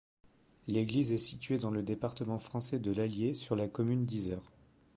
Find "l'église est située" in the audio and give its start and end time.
0.65-1.59